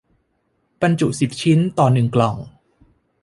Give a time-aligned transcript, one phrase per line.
[0.81, 2.35] บรรจุสิบชิ้นต่อกล่อง